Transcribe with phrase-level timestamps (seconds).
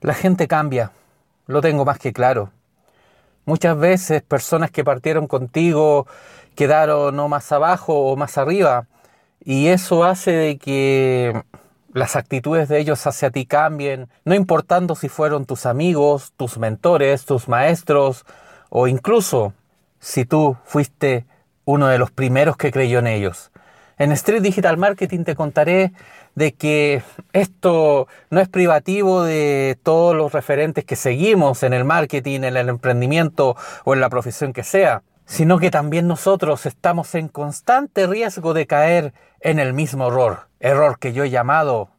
[0.00, 0.92] La gente cambia,
[1.46, 2.50] lo tengo más que claro.
[3.44, 6.06] Muchas veces personas que partieron contigo
[6.54, 8.86] quedaron no más abajo o más arriba
[9.44, 11.42] y eso hace de que
[11.92, 17.26] las actitudes de ellos hacia ti cambien, no importando si fueron tus amigos, tus mentores,
[17.26, 18.24] tus maestros
[18.70, 19.52] o incluso
[19.98, 21.26] si tú fuiste
[21.66, 23.50] uno de los primeros que creyó en ellos.
[23.98, 25.92] En Street Digital Marketing te contaré
[26.40, 27.02] de que
[27.34, 32.70] esto no es privativo de todos los referentes que seguimos en el marketing, en el
[32.70, 38.54] emprendimiento o en la profesión que sea, sino que también nosotros estamos en constante riesgo
[38.54, 41.90] de caer en el mismo error, error que yo he llamado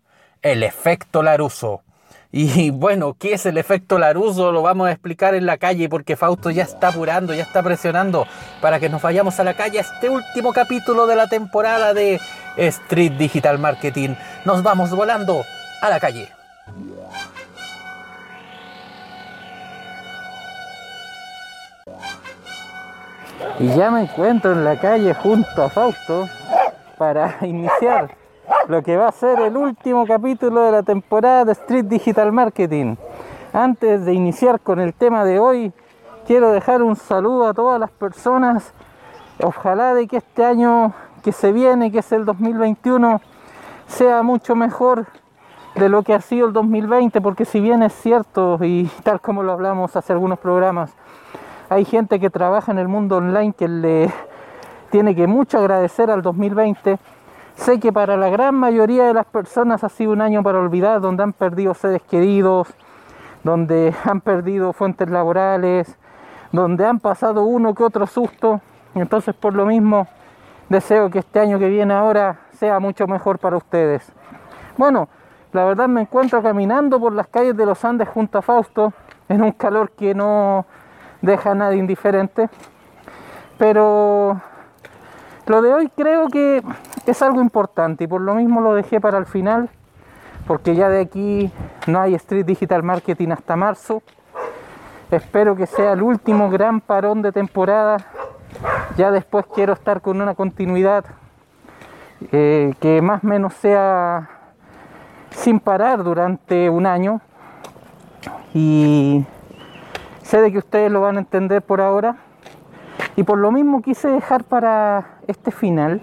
[0.42, 1.84] el efecto Laruso.
[2.32, 4.52] Y bueno, ¿qué es el efecto Laruso?
[4.52, 8.26] Lo vamos a explicar en la calle porque Fausto ya está apurando, ya está presionando
[8.60, 12.20] para que nos vayamos a la calle a este último capítulo de la temporada de
[12.58, 14.16] Street Digital Marketing.
[14.46, 15.44] Nos vamos volando
[15.82, 16.30] a la calle.
[23.60, 26.28] Y ya me encuentro en la calle junto a Fausto
[26.98, 28.16] para iniciar
[28.68, 32.96] lo que va a ser el último capítulo de la temporada de Street Digital Marketing.
[33.54, 35.74] Antes de iniciar con el tema de hoy,
[36.26, 38.74] quiero dejar un saludo a todas las personas.
[39.44, 43.22] Ojalá de que este año que se viene, que es el 2021,
[43.88, 45.08] sea mucho mejor
[45.76, 49.44] de lo que ha sido el 2020, porque si bien es cierto, y tal como
[49.44, 50.92] lo hablamos hace algunos programas,
[51.70, 54.14] hay gente que trabaja en el mundo online que le
[54.90, 57.00] tiene que mucho agradecer al 2020
[57.56, 61.00] Sé que para la gran mayoría de las personas ha sido un año para olvidar,
[61.00, 62.68] donde han perdido seres queridos,
[63.44, 65.96] donde han perdido fuentes laborales,
[66.52, 68.62] donde han pasado uno que otro susto.
[68.96, 70.08] Entonces, por lo mismo,
[70.72, 74.10] deseo que este año que viene ahora sea mucho mejor para ustedes.
[74.78, 75.10] Bueno,
[75.52, 78.94] la verdad me encuentro caminando por las calles de los Andes junto a Fausto,
[79.28, 80.66] en un calor que no
[81.22, 82.50] deja a nadie indiferente.
[83.58, 84.40] Pero
[85.46, 86.64] lo de hoy creo que
[87.06, 89.70] es algo importante y por lo mismo lo dejé para el final,
[90.48, 91.52] porque ya de aquí
[91.88, 94.02] no hay Street Digital Marketing hasta marzo.
[95.12, 97.98] Espero que sea el último gran parón de temporada.
[98.98, 101.06] Ya después quiero estar con una continuidad
[102.32, 104.30] eh, que más o menos sea
[105.32, 107.22] sin parar durante un año.
[108.54, 109.26] Y
[110.24, 112.18] sé de que ustedes lo van a entender por ahora.
[113.16, 116.02] Y por lo mismo quise dejar para este final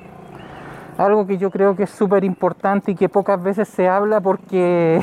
[0.99, 5.01] algo que yo creo que es súper importante y que pocas veces se habla porque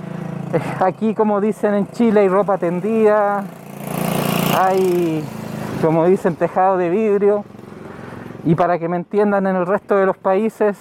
[0.80, 3.42] aquí como dicen en Chile hay ropa tendida,
[4.56, 5.24] hay
[5.84, 7.44] como dicen tejado de vidrio
[8.42, 10.78] y para que me entiendan en el resto de los países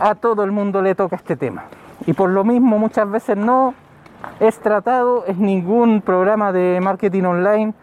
[0.00, 1.66] a todo el mundo le toca este tema
[2.04, 3.74] y por lo mismo muchas veces no
[4.40, 7.74] es tratado en ningún programa de marketing online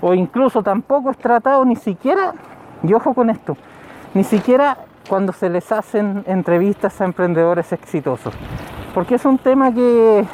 [0.00, 2.34] o incluso tampoco es tratado ni siquiera,
[2.82, 3.56] y ojo con esto,
[4.14, 4.78] ni siquiera
[5.08, 8.34] cuando se les hacen entrevistas a emprendedores exitosos.
[8.94, 10.24] Porque es un tema que,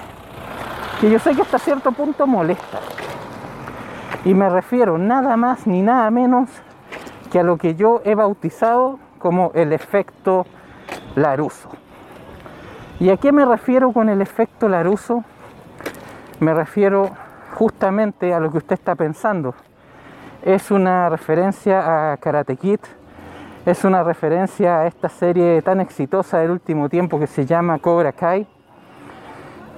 [1.00, 2.80] que yo sé que hasta cierto punto molesta.
[4.24, 6.48] Y me refiero nada más ni nada menos
[7.30, 10.46] que a lo que yo he bautizado como el efecto
[11.14, 11.68] Laruso.
[13.00, 15.24] ¿Y a qué me refiero con el efecto Laruso?
[16.40, 17.10] Me refiero
[17.54, 19.54] justamente a lo que usted está pensando.
[20.42, 22.80] Es una referencia a Karate Kid,
[23.66, 28.12] es una referencia a esta serie tan exitosa del último tiempo que se llama Cobra
[28.12, 28.46] Kai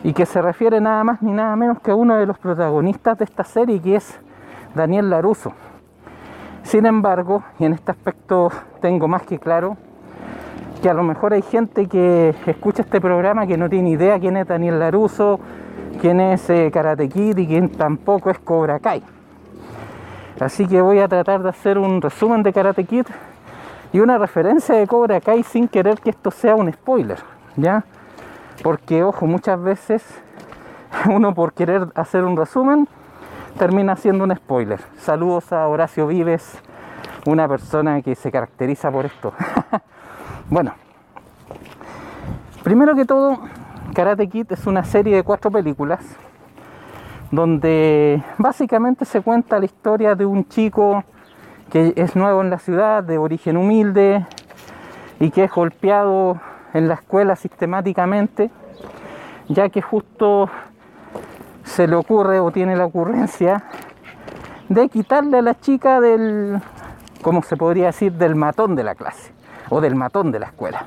[0.05, 3.19] y que se refiere nada más ni nada menos que a uno de los protagonistas
[3.19, 4.21] de esta serie que es
[4.77, 5.53] Daniel Laruso.
[6.63, 8.51] Sin embargo, y en este aspecto
[8.81, 9.77] tengo más que claro,
[10.83, 14.37] que a lo mejor hay gente que escucha este programa que no tiene idea quién
[14.37, 15.41] es Daniel Laruso,
[16.01, 19.03] quién es eh, Karate Kid y quién tampoco es Cobra Kai.
[20.39, 23.07] Así que voy a tratar de hacer un resumen de Karate Kid
[23.93, 27.19] y una referencia de Cobra Kai sin querer que esto sea un spoiler,
[27.57, 27.83] ¿ya?
[28.63, 30.05] Porque, ojo, muchas veces
[31.11, 32.87] uno por querer hacer un resumen
[33.57, 34.81] termina siendo un spoiler.
[34.99, 36.59] Saludos a Horacio Vives,
[37.25, 39.33] una persona que se caracteriza por esto.
[40.51, 40.75] bueno,
[42.63, 43.41] primero que todo,
[43.95, 46.01] Karate Kid es una serie de cuatro películas
[47.31, 51.03] donde básicamente se cuenta la historia de un chico
[51.71, 54.25] que es nuevo en la ciudad, de origen humilde
[55.19, 56.41] y que es golpeado
[56.73, 58.51] en la escuela sistemáticamente,
[59.49, 60.49] ya que justo
[61.67, 63.65] se le ocurre o tiene la ocurrencia
[64.71, 66.59] de quitarle a la chica del,
[67.21, 69.33] como se podría decir, del matón de la clase
[69.69, 70.87] o del matón de la escuela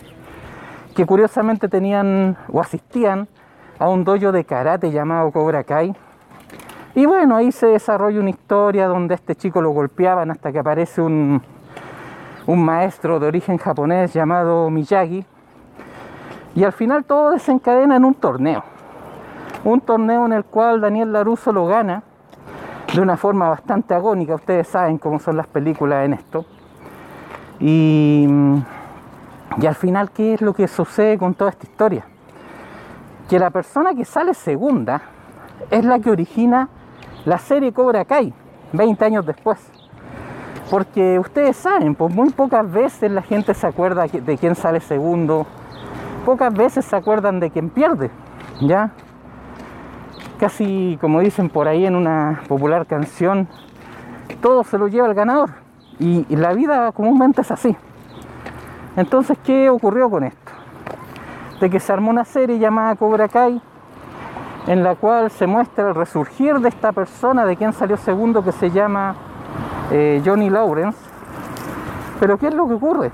[0.99, 3.29] que curiosamente tenían o asistían
[3.79, 5.95] a un dojo de karate llamado Cobra Kai.
[6.93, 11.01] Y bueno, ahí se desarrolla una historia donde este chico lo golpeaban hasta que aparece
[11.01, 11.41] un,
[12.47, 15.25] un maestro de origen japonés llamado Miyagi.
[16.55, 18.63] Y al final todo desencadena en un torneo.
[19.63, 22.03] Un torneo en el cual Daniel Laruso lo gana
[22.93, 24.35] de una forma bastante agónica.
[24.35, 26.45] Ustedes saben cómo son las películas en esto.
[27.59, 28.27] Y,
[29.57, 32.05] y al final, ¿qué es lo que sucede con toda esta historia?
[33.29, 35.01] Que la persona que sale segunda
[35.69, 36.69] es la que origina
[37.25, 38.33] la serie Cobra Kai,
[38.73, 39.59] 20 años después.
[40.69, 45.45] Porque ustedes saben, pues muy pocas veces la gente se acuerda de quién sale segundo,
[46.25, 48.11] pocas veces se acuerdan de quién pierde,
[48.61, 48.91] ¿ya?
[50.39, 53.49] Casi como dicen por ahí en una popular canción,
[54.41, 55.49] todo se lo lleva el ganador.
[55.99, 57.75] Y, la vida comúnmente es así.
[58.95, 60.51] Entonces, ¿qué ocurrió con esto?
[61.59, 63.61] De que se armó una serie llamada Cobra Kai,
[64.67, 68.53] en la cual se muestra el resurgir de esta persona de quien salió segundo que
[68.53, 69.15] se llama
[69.91, 70.97] eh, Johnny Lawrence.
[72.21, 73.11] Pero ¿qué es lo que ocurre?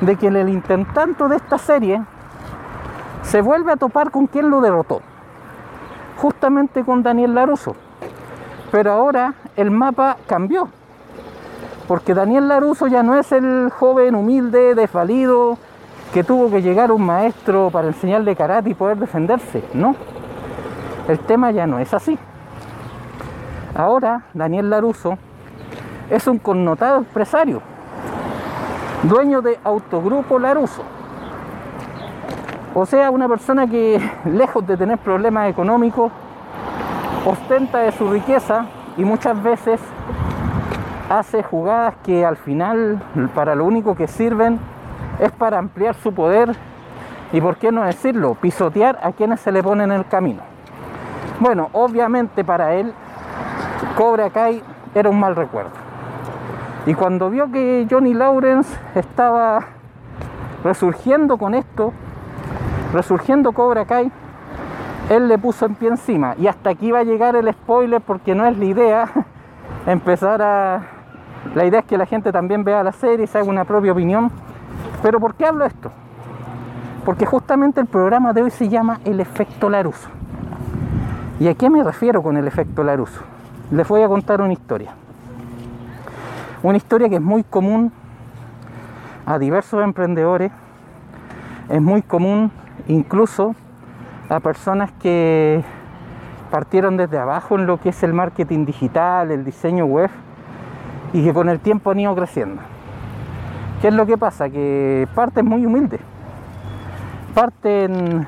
[0.00, 2.02] De que en el intentanto de esta serie
[3.20, 5.02] se vuelve a topar con quien lo derrotó.
[6.20, 7.74] Justamente con Daniel Laruso.
[8.70, 10.68] Pero ahora el mapa cambió.
[11.88, 15.56] Porque Daniel Laruso ya no es el joven humilde, desvalido,
[16.12, 19.64] que tuvo que llegar un maestro para enseñarle karate y poder defenderse.
[19.72, 19.96] No.
[21.08, 22.18] El tema ya no es así.
[23.74, 25.16] Ahora Daniel Laruso
[26.10, 27.62] es un connotado empresario,
[29.04, 30.82] dueño de Autogrupo Laruso.
[32.74, 36.12] O sea, una persona que lejos de tener problemas económicos,
[37.26, 39.80] ostenta de su riqueza y muchas veces
[41.08, 43.02] hace jugadas que al final
[43.34, 44.60] para lo único que sirven
[45.18, 46.54] es para ampliar su poder
[47.32, 50.42] y, por qué no decirlo, pisotear a quienes se le ponen en el camino.
[51.40, 52.92] Bueno, obviamente para él,
[53.96, 54.62] Cobra Kai
[54.94, 55.70] era un mal recuerdo.
[56.86, 59.66] Y cuando vio que Johnny Lawrence estaba
[60.64, 61.92] resurgiendo con esto,
[62.92, 64.10] resurgiendo Cobra Kai,
[65.08, 66.34] él le puso en pie encima.
[66.38, 69.10] Y hasta aquí va a llegar el spoiler porque no es la idea
[69.86, 70.82] empezar a...
[71.54, 73.92] La idea es que la gente también vea la serie y se haga una propia
[73.92, 74.30] opinión.
[75.02, 75.90] Pero ¿por qué hablo esto?
[77.04, 80.08] Porque justamente el programa de hoy se llama El efecto Laruso.
[81.40, 83.22] ¿Y a qué me refiero con el efecto Laruso?
[83.70, 84.92] Les voy a contar una historia.
[86.62, 87.90] Una historia que es muy común
[89.24, 90.52] a diversos emprendedores,
[91.70, 92.52] es muy común
[92.88, 93.54] incluso
[94.28, 95.62] a personas que
[96.50, 100.10] partieron desde abajo en lo que es el marketing digital, el diseño web
[101.12, 102.62] y que con el tiempo han ido creciendo.
[103.80, 104.50] ¿Qué es lo que pasa?
[104.50, 106.00] Que parten muy humildes.
[107.34, 108.26] Parten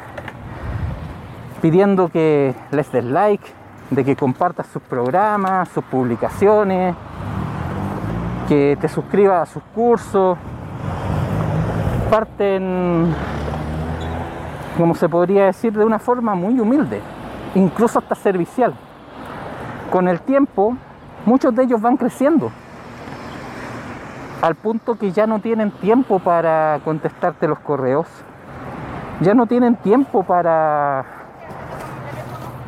[1.60, 3.44] pidiendo que les des like,
[3.90, 6.94] de que compartas sus programas, sus publicaciones,
[8.48, 10.38] que te suscribas a sus cursos.
[12.10, 13.14] Parten,
[14.76, 17.00] como se podría decir, de una forma muy humilde,
[17.54, 18.74] incluso hasta servicial.
[19.90, 20.76] Con el tiempo,
[21.26, 22.50] muchos de ellos van creciendo
[24.42, 28.08] al punto que ya no tienen tiempo para contestarte los correos,
[29.20, 31.04] ya no tienen tiempo para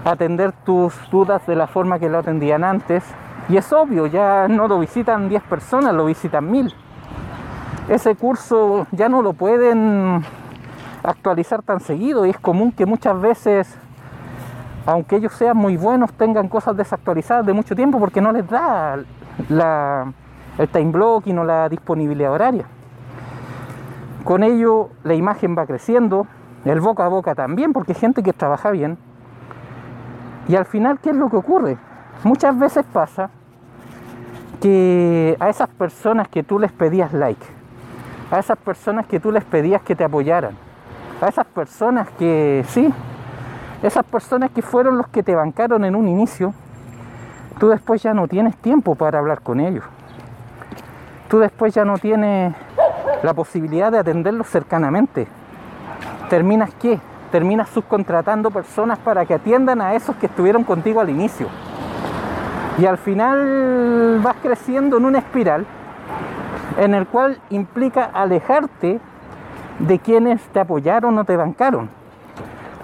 [0.05, 3.03] atender tus dudas de la forma que lo atendían antes.
[3.49, 6.73] Y es obvio, ya no lo visitan 10 personas, lo visitan 1000.
[7.89, 10.25] Ese curso ya no lo pueden
[11.05, 13.77] actualizar tan seguido y es común que muchas veces,
[14.87, 18.99] aunque ellos sean muy buenos, tengan cosas desactualizadas de mucho tiempo porque no les da
[19.49, 20.13] la,
[20.59, 22.65] el time blocking o la disponibilidad horaria.
[24.25, 26.27] Con ello la imagen va creciendo,
[26.65, 28.97] el boca a boca también, porque hay gente que trabaja bien.
[30.49, 31.77] Y al final, ¿qué es lo que ocurre?
[32.23, 33.31] Muchas veces pasa
[34.63, 37.45] que a esas personas que tú les pedías like,
[38.31, 40.57] a esas personas que tú les pedías que te apoyaran,
[41.21, 42.93] a esas personas que, sí,
[43.83, 46.55] esas personas que fueron los que te bancaron en un inicio,
[47.59, 49.85] tú después ya no tienes tiempo para hablar con ellos
[51.35, 52.55] tú después ya no tienes
[53.25, 55.27] la posibilidad de atenderlos cercanamente.
[56.31, 57.01] ¿Terminas qué?
[57.33, 61.49] Terminas subcontratando personas para que atiendan a esos que estuvieron contigo al inicio.
[62.79, 65.67] Y al final vas creciendo en una espiral
[66.79, 69.01] en el cual implica alejarte
[69.79, 71.89] de quienes te apoyaron o te bancaron.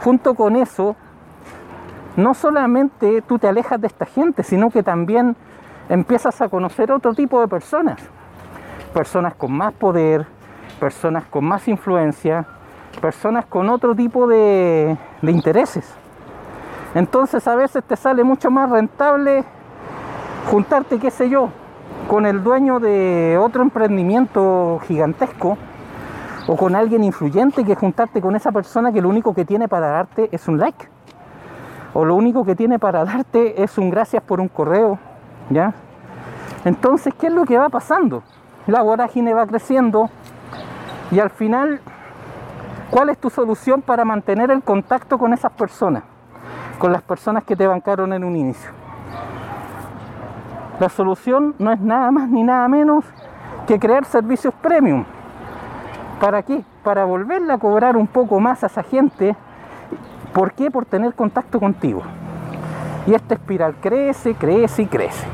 [0.02, 0.96] Junto con eso,
[2.16, 5.36] no solamente tú te alejas de esta gente, sino que también
[5.88, 8.00] empiezas a conocer otro tipo de personas
[8.90, 10.26] personas con más poder,
[10.78, 12.44] personas con más influencia,
[13.00, 15.94] personas con otro tipo de, intereses.
[16.94, 19.44] Entonces a veces te sale mucho más rentable
[20.50, 21.50] juntarte, qué sé yo,
[22.08, 25.56] con el dueño de otro emprendimiento gigantesco
[26.50, 29.86] o con alguien influyente que juntarte con esa persona que lo único que tiene para
[29.86, 30.88] darte es un like.
[31.94, 34.98] O lo único que tiene para darte es un gracias por un correo,
[35.48, 35.74] ¿ya?
[36.64, 38.24] Entonces, ¿qué es lo que va pasando?
[38.66, 40.10] La vorágine va creciendo
[41.12, 41.80] y al final,
[42.90, 46.02] ¿cuál es tu solución para mantener el contacto con esas personas?
[46.80, 48.72] Con las personas que te bancaron en un inicio.
[50.80, 53.04] La solución no es nada más ni nada menos
[53.68, 55.04] que crear servicios premium.
[56.20, 56.62] ¿Para qué?
[56.84, 59.34] Para volverle a cobrar un poco más a esa gente.
[60.32, 60.70] ¿Por qué?
[60.70, 62.02] Por tener contacto contigo.
[63.06, 65.26] Y esta espiral crece, crece y crece.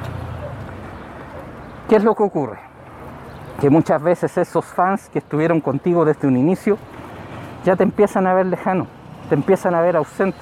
[1.88, 2.58] ¿Qué es lo que ocurre?
[3.60, 6.78] Que muchas veces esos fans que estuvieron contigo desde un inicio
[7.64, 8.86] ya te empiezan a ver lejano,
[9.28, 10.38] te empiezan a ver ausente.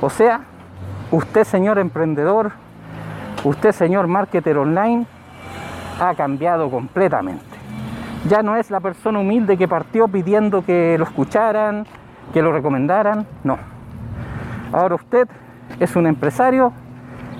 [0.00, 0.42] O sea,
[1.10, 2.52] usted señor emprendedor,
[3.46, 5.06] Usted, señor marketer online,
[6.00, 7.55] ha cambiado completamente.
[8.28, 11.86] Ya no es la persona humilde que partió pidiendo que lo escucharan,
[12.32, 13.56] que lo recomendaran, no.
[14.72, 15.28] Ahora usted
[15.78, 16.72] es un empresario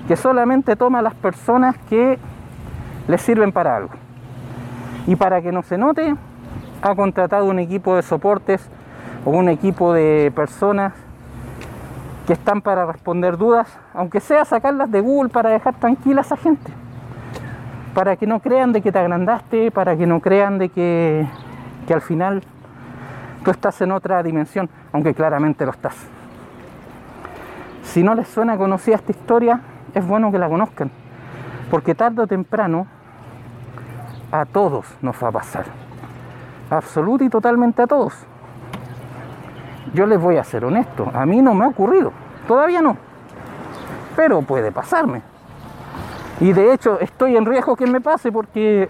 [0.07, 2.17] que solamente toma a las personas que
[3.07, 3.91] le sirven para algo.
[5.07, 6.15] Y para que no se note,
[6.81, 8.69] ha contratado un equipo de soportes
[9.25, 10.93] o un equipo de personas
[12.27, 16.37] que están para responder dudas, aunque sea sacarlas de Google para dejar tranquila a esa
[16.37, 16.71] gente.
[17.97, 21.27] Para que no crean de que te agrandaste, para que no crean de que,
[21.87, 22.43] que al final
[23.43, 25.95] tú estás en otra dimensión, aunque claramente lo estás.
[27.81, 29.61] Si no les suena conocida esta historia,
[29.95, 30.91] es bueno que la conozcan,
[31.71, 32.85] porque tarde o temprano
[34.31, 35.65] a todos nos va a pasar.
[36.69, 38.13] Absoluto y totalmente a todos
[39.95, 42.11] yo les voy a ser honesto, a mí no me ha ocurrido,
[42.47, 42.95] todavía no,
[44.15, 45.36] pero puede pasarme.
[46.39, 48.89] Y de hecho estoy en riesgo que me pase porque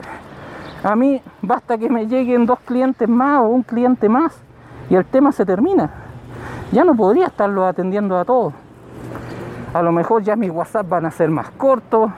[0.84, 4.38] a mí basta que me lleguen dos clientes más o un cliente más
[4.90, 5.90] y el tema se termina.
[6.72, 8.54] Ya no podría estarlo atendiendo a todos.
[9.74, 12.12] A lo mejor ya mis WhatsApp van a ser más cortos,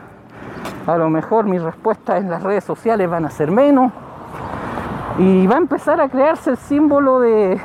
[0.87, 3.91] a lo mejor mis respuestas en las redes sociales van a ser menos
[5.17, 7.59] y va a empezar a crearse el símbolo de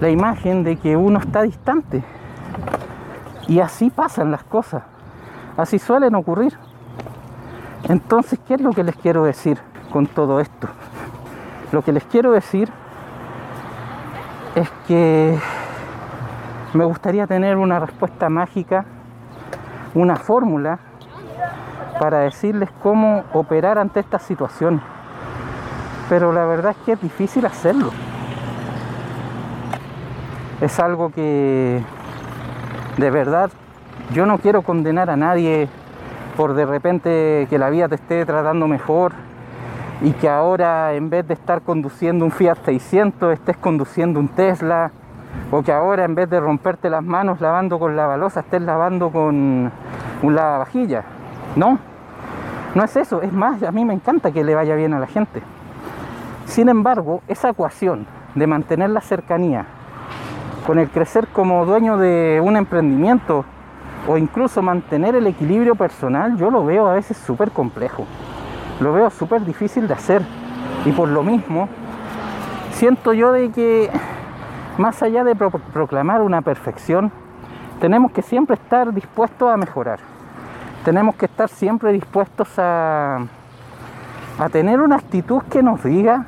[0.00, 2.02] la imagen de que uno está distante.
[3.46, 4.82] Y así pasan las cosas,
[5.60, 6.56] así suelen ocurrir.
[7.88, 9.58] Entonces, ¿qué es lo que les quiero decir
[9.92, 10.68] con todo esto?
[11.72, 12.70] Lo que les quiero decir
[14.54, 15.38] es que
[16.74, 18.84] me gustaría tener una respuesta mágica,
[19.94, 20.78] una fórmula
[21.98, 24.80] para decirles cómo operar ante esta situación.
[26.08, 27.90] Pero la verdad es que es difícil hacerlo
[30.60, 31.82] es algo que
[32.98, 33.50] de verdad
[34.12, 35.68] yo no quiero condenar a nadie
[36.36, 39.12] por de repente que la vida te esté tratando mejor
[40.02, 44.90] y que ahora en vez de estar conduciendo un Fiat 600 estés conduciendo un Tesla
[45.50, 49.10] o que ahora en vez de romperte las manos lavando con la balosa estés lavando
[49.10, 49.70] con
[50.22, 51.04] un lavavajilla.
[51.56, 51.78] No,
[52.74, 55.06] no es eso, es más, a mí me encanta que le vaya bien a la
[55.06, 55.42] gente.
[56.46, 59.66] Sin embargo, esa ecuación de mantener la cercanía
[60.66, 63.44] con el crecer como dueño de un emprendimiento
[64.10, 68.06] o incluso mantener el equilibrio personal, yo lo veo a veces súper complejo.
[68.80, 70.22] Lo veo súper difícil de hacer.
[70.84, 71.68] Y por lo mismo,
[72.72, 73.88] siento yo de que
[74.78, 77.12] más allá de proclamar una perfección,
[77.80, 80.00] tenemos que siempre estar dispuestos a mejorar.
[80.84, 83.18] Tenemos que estar siempre dispuestos a,
[84.40, 86.26] a tener una actitud que nos diga,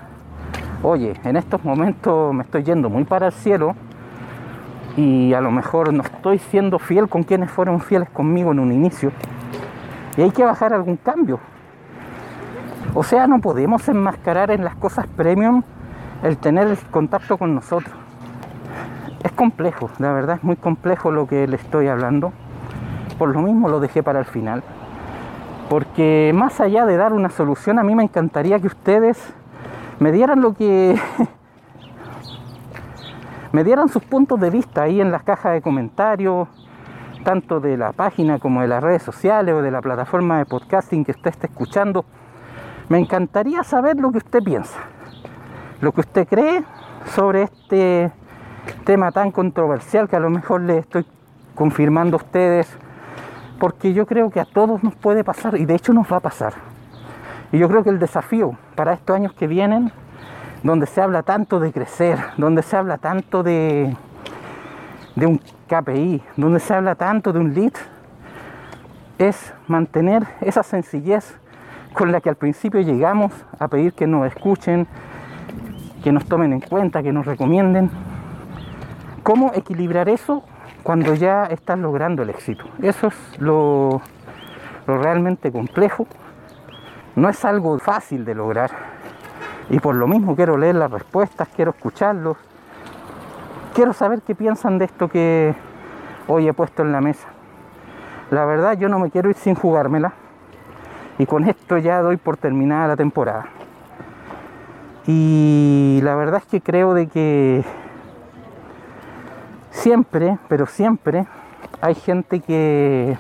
[0.85, 3.75] oye, en estos momentos me estoy yendo muy para el cielo,
[4.97, 8.73] y a lo mejor no estoy siendo fiel con quienes fueron fieles conmigo en un
[8.73, 9.13] inicio.
[10.17, 11.41] Y hay que bajar algún cambio.
[12.95, 15.63] O sea, no podemos enmascarar en las cosas premium
[16.23, 17.95] el tener el contacto con nosotros.
[19.25, 22.33] Es complejo, la verdad es muy complejo lo que le estoy hablando.
[23.19, 24.63] Por lo mismo lo dejé para el final.
[25.71, 29.19] Porque más allá de dar una solución, a mí me encantaría que ustedes
[30.01, 31.01] me dieran lo que
[33.53, 36.49] me dieran sus puntos de vista ahí en las cajas de comentarios,
[37.23, 41.05] tanto de la página como de las redes sociales o de la plataforma de podcasting
[41.05, 42.05] que usted esté escuchando.
[42.89, 44.79] Me encantaría saber lo que usted piensa,
[45.81, 46.65] lo que usted cree
[47.15, 48.11] sobre este
[48.85, 51.07] tema tan controversial que a lo mejor le estoy
[51.55, 52.75] confirmando a ustedes,
[53.61, 56.21] porque yo creo que a todos nos puede pasar y de hecho nos va a
[56.21, 56.55] pasar.
[57.53, 59.93] Y yo creo que el desafío para estos años que vienen
[60.63, 63.97] donde se habla tanto de crecer, donde se habla tanto de,
[65.17, 67.73] de un KPI, donde se habla tanto de un lead,
[69.19, 71.37] es mantener esa sencillez
[71.93, 74.87] con la que al principio llegamos a pedir que nos escuchen,
[76.03, 77.91] que nos tomen en cuenta, que nos recomienden.
[79.23, 80.43] ¿Cómo equilibrar eso
[80.83, 82.65] cuando ya estás logrando el éxito?
[82.81, 84.01] Eso es lo,
[84.87, 86.07] lo realmente complejo.
[87.15, 88.92] No es algo fácil de lograr.
[89.73, 92.37] Y por lo mismo quiero leer las respuestas, quiero escucharlos.
[93.75, 95.55] Quiero saber qué piensan de esto que
[96.29, 97.27] hoy he puesto en la mesa.
[98.31, 100.13] La verdad yo no me quiero ir sin jugármela.
[101.17, 103.47] Y con esto ya doy por terminada la temporada.
[105.07, 107.65] Y la verdad es que creo de que
[109.71, 111.27] siempre, pero siempre,
[111.81, 113.17] hay gente que,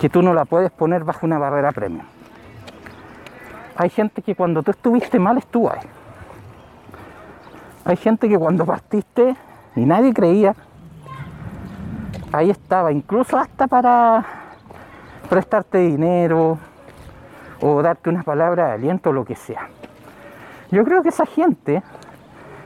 [0.00, 2.06] que tú no la puedes poner bajo una barrera premium.
[3.78, 5.78] Hay gente que cuando tú estuviste mal estuvo ahí.
[7.84, 9.36] Hay gente que cuando partiste
[9.76, 10.56] y nadie creía,
[12.32, 14.24] ahí estaba, incluso hasta para
[15.30, 16.58] prestarte dinero
[17.60, 19.68] o darte una palabra de aliento lo que sea.
[20.72, 21.84] Yo creo que esa gente,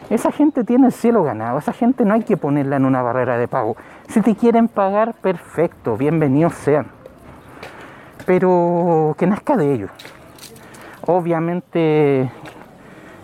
[0.09, 3.37] esa gente tiene el cielo ganado, esa gente no hay que ponerla en una barrera
[3.37, 3.77] de pago.
[4.09, 6.87] Si te quieren pagar, perfecto, bienvenidos sean.
[8.25, 9.91] Pero que nazca de ellos.
[11.07, 12.31] Obviamente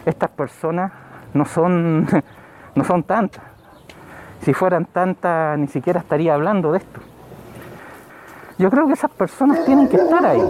[0.04, 0.92] estas personas
[1.34, 2.06] no son,
[2.74, 3.42] no son tantas.
[4.42, 7.00] Si fueran tantas, ni siquiera estaría hablando de esto.
[8.58, 10.42] Yo creo que esas personas tienen que estar ahí.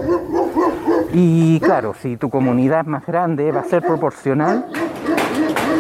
[1.12, 4.64] Y claro, si tu comunidad es más grande, va a ser proporcional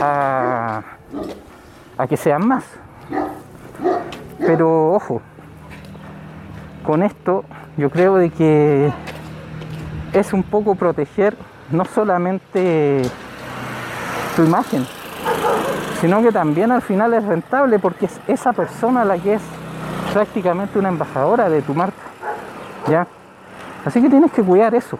[0.02, 0.82] a,
[2.06, 2.64] que sean más.
[4.38, 5.22] Pero ojo,
[6.84, 7.44] con esto
[7.78, 8.92] yo creo de que
[10.12, 11.36] es un poco proteger
[11.70, 13.02] no solamente
[14.36, 14.86] tu imagen,
[16.00, 19.42] sino que también al final es rentable porque es esa persona la que es
[20.12, 22.02] prácticamente una embajadora de tu marca.
[22.88, 23.06] ¿Ya?
[23.84, 24.98] Así que tienes que cuidar eso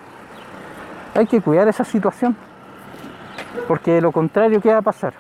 [1.19, 2.37] hay que cuidar esa situación.
[3.67, 5.15] Porque de lo contrario, ¿qué va a pasar?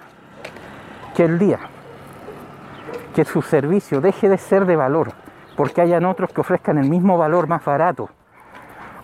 [1.14, 1.58] Que el día
[3.14, 5.12] que su servicio deje de ser de valor,
[5.56, 8.10] porque hayan otros que ofrezcan el mismo valor más barato,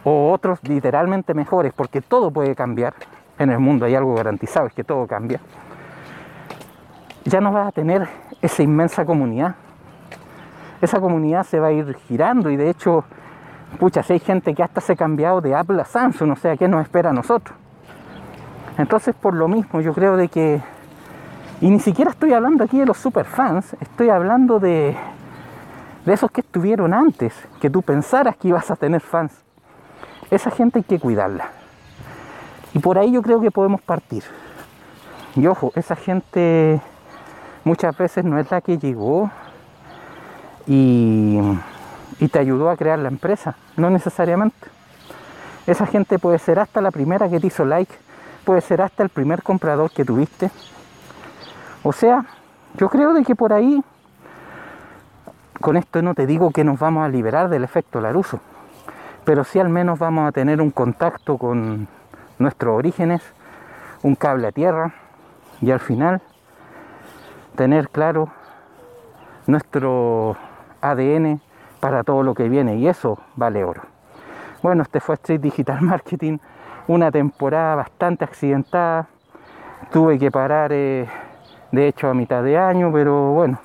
[0.05, 2.95] o otros literalmente mejores, porque todo puede cambiar.
[3.39, 5.41] En el mundo hay algo garantizado, es que todo cambia.
[7.25, 8.07] Ya no vas a tener
[8.41, 9.57] esa inmensa comunidad.
[10.81, 13.05] Esa comunidad se va a ir girando y de hecho
[13.75, 16.57] pucha, si hay gente que hasta se ha cambiado de Apple a Samsung, o sea,
[16.57, 17.57] ¿qué nos espera a nosotros?
[18.79, 20.61] Entonces, por lo mismo, yo creo de que,
[21.61, 24.97] y ni siquiera estoy hablando aquí de los superfans, estoy hablando de,
[26.05, 29.44] de esos que estuvieron antes, que tú pensaras que ibas a tener fans.
[30.35, 31.51] Esa gente hay que cuidarla.
[32.73, 34.25] Y por ahí yo creo que podemos partir.
[35.37, 36.81] Y ojo, esa gente
[37.65, 39.31] muchas veces no es la que llegó
[40.67, 41.41] y
[42.19, 44.69] y te ayudó a crear la empresa, no necesariamente.
[45.67, 47.93] Esa gente puede ser hasta la primera que te hizo like,
[48.45, 50.51] puede ser hasta el primer comprador que tuviste.
[51.83, 52.25] O sea,
[52.77, 53.83] yo creo de que por ahí,
[55.61, 58.41] con esto no te digo que nos vamos a liberar del efecto Laruso,
[59.25, 61.89] pero sí al menos vamos a tener un contacto con
[62.39, 63.23] nuestros orígenes,
[64.03, 64.93] un cable a tierra
[65.61, 66.21] y al final
[67.57, 68.29] tener claro
[69.47, 70.37] nuestro
[70.81, 71.41] ADN
[71.81, 73.83] para todo lo que viene y eso vale oro.
[74.63, 76.39] Bueno, este fue Street Digital Marketing,
[76.87, 79.07] una temporada bastante accidentada.
[79.93, 81.07] Tuve que parar, eh,
[81.71, 83.59] de hecho, a mitad de año, pero bueno,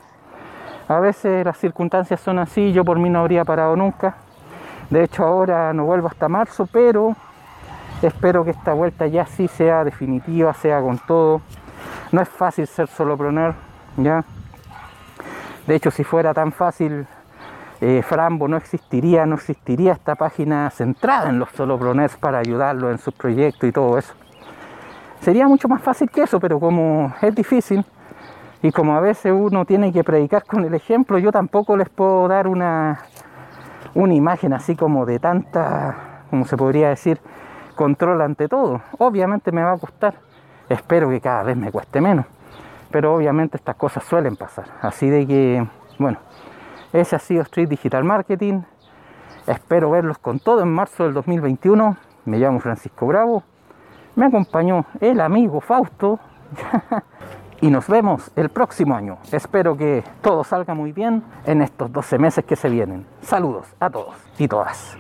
[0.88, 2.74] a veces las circunstancias son así.
[2.74, 4.18] Yo por mí no habría parado nunca.
[4.90, 7.16] De hecho, ahora no vuelvo hasta marzo, pero
[8.02, 11.42] espero que esta vuelta ya sí sea definitiva, sea con todo.
[12.12, 13.54] No es fácil ser soloproner,
[13.98, 14.24] ya.
[15.68, 17.06] De hecho, si fuera tan fácil,
[17.82, 22.98] eh, Frambo no existiría, no existiría esta página centrada en los solopreneurs para ayudarlos en
[22.98, 24.14] sus proyectos y todo eso.
[25.22, 27.86] Sería mucho más fácil que eso, pero como es difícil
[28.62, 32.28] y como a veces uno tiene que predicar con el ejemplo, yo tampoco les puedo
[32.28, 33.00] dar una,
[33.94, 37.20] una imagen así como de tanta, como se podría decir,
[37.76, 38.82] control ante todo.
[38.98, 40.16] Obviamente me va a costar,
[40.68, 42.26] espero que cada vez me cueste menos,
[42.92, 44.66] pero obviamente estas cosas suelen pasar.
[44.82, 46.20] Así de que, bueno,
[46.92, 48.62] ese ha sido Street Digital Marketing.
[49.48, 51.98] Espero verlos con todo en marzo del 2021.
[52.26, 53.44] Me llamo Francisco Bravo.
[54.16, 56.20] Me acompañó el amigo Fausto.
[57.62, 59.18] y nos vemos el próximo año.
[59.32, 63.06] Espero que todo salga muy bien en estos 12 meses que se vienen.
[63.22, 64.98] Saludos a todos y todas.